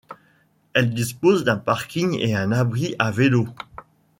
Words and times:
Elle 0.73 0.95
dispose 0.95 1.43
d'un 1.43 1.57
parking 1.57 2.17
et 2.19 2.35
un 2.35 2.51
abri 2.51 2.95
à 2.97 3.11
vélos. 3.11 3.47